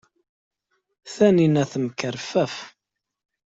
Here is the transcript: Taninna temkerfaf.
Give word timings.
Taninna 1.13 1.63
temkerfaf. 1.71 2.53